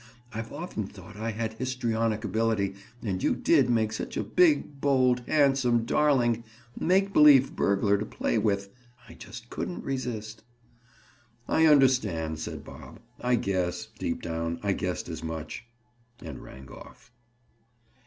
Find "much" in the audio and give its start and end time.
15.23-15.65